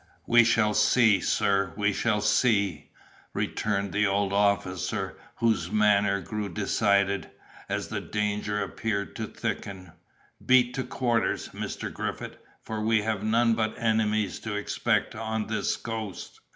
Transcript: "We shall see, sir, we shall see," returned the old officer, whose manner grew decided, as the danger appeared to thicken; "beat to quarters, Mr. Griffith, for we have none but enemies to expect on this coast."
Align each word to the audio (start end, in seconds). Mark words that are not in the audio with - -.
"We 0.25 0.43
shall 0.43 0.73
see, 0.73 1.19
sir, 1.21 1.73
we 1.77 1.93
shall 1.93 2.21
see," 2.21 2.89
returned 3.33 3.91
the 3.93 4.07
old 4.07 4.33
officer, 4.33 5.15
whose 5.35 5.69
manner 5.69 6.19
grew 6.21 6.49
decided, 6.49 7.29
as 7.69 7.89
the 7.89 8.01
danger 8.01 8.63
appeared 8.63 9.15
to 9.17 9.27
thicken; 9.27 9.91
"beat 10.43 10.73
to 10.73 10.83
quarters, 10.83 11.49
Mr. 11.49 11.93
Griffith, 11.93 12.37
for 12.63 12.81
we 12.81 13.03
have 13.03 13.21
none 13.23 13.53
but 13.53 13.75
enemies 13.77 14.39
to 14.39 14.55
expect 14.55 15.13
on 15.13 15.45
this 15.45 15.77
coast." 15.77 16.39